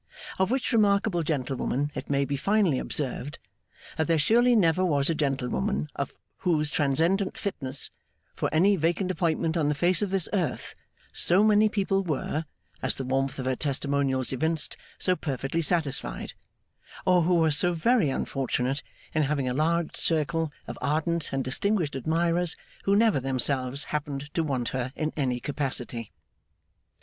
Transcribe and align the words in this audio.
Of 0.39 0.49
which 0.49 0.73
remarkable 0.73 1.21
gentlewoman 1.21 1.91
it 1.93 2.09
may 2.09 2.25
be 2.25 2.35
finally 2.35 2.79
observed, 2.79 3.37
that 3.97 4.07
there 4.07 4.17
surely 4.17 4.55
never 4.55 4.83
was 4.83 5.11
a 5.11 5.13
gentlewoman 5.13 5.89
of 5.95 6.11
whose 6.37 6.71
transcendent 6.71 7.37
fitness 7.37 7.91
for 8.33 8.49
any 8.51 8.75
vacant 8.77 9.11
appointment 9.11 9.55
on 9.55 9.69
the 9.69 9.75
face 9.75 10.01
of 10.01 10.09
this 10.09 10.27
earth, 10.33 10.73
so 11.13 11.43
many 11.43 11.69
people 11.69 12.01
were 12.03 12.45
(as 12.81 12.95
the 12.95 13.03
warmth 13.05 13.37
of 13.37 13.45
her 13.45 13.55
Testimonials 13.55 14.33
evinced) 14.33 14.75
so 14.97 15.15
perfectly 15.15 15.61
satisfied 15.61 16.33
or 17.05 17.21
who 17.21 17.35
was 17.35 17.55
so 17.55 17.73
very 17.75 18.09
unfortunate 18.09 18.81
in 19.13 19.21
having 19.21 19.47
a 19.47 19.53
large 19.53 19.95
circle 19.95 20.51
of 20.65 20.79
ardent 20.81 21.31
and 21.31 21.43
distinguished 21.43 21.95
admirers, 21.95 22.55
who 22.85 22.95
never 22.95 23.19
themselves 23.19 23.83
happened 23.93 24.33
to 24.33 24.41
want 24.43 24.69
her 24.69 24.91
in 24.95 25.13
any 25.15 25.39
capacity. 25.39 26.11